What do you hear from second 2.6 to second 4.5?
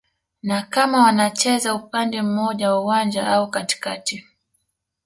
wa uwanja au katikati